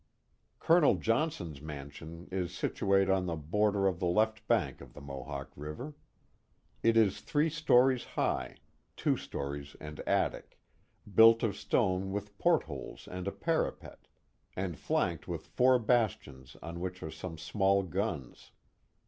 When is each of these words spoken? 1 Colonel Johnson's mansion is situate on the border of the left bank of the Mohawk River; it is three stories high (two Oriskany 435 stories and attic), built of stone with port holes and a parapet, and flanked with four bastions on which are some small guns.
1 0.61 0.65
Colonel 0.65 0.95
Johnson's 0.95 1.61
mansion 1.61 2.27
is 2.31 2.51
situate 2.57 3.07
on 3.07 3.27
the 3.27 3.35
border 3.35 3.85
of 3.85 3.99
the 3.99 4.07
left 4.07 4.47
bank 4.47 4.81
of 4.81 4.95
the 4.95 4.99
Mohawk 4.99 5.51
River; 5.55 5.93
it 6.81 6.97
is 6.97 7.21
three 7.21 7.51
stories 7.51 8.03
high 8.17 8.55
(two 8.97 9.11
Oriskany 9.11 9.29
435 9.29 9.29
stories 9.29 9.75
and 9.79 9.99
attic), 10.09 10.59
built 11.13 11.43
of 11.43 11.55
stone 11.55 12.11
with 12.11 12.35
port 12.39 12.63
holes 12.63 13.07
and 13.07 13.27
a 13.27 13.31
parapet, 13.31 14.07
and 14.55 14.79
flanked 14.79 15.27
with 15.27 15.45
four 15.45 15.77
bastions 15.77 16.57
on 16.63 16.79
which 16.79 17.03
are 17.03 17.11
some 17.11 17.37
small 17.37 17.83
guns. 17.83 18.49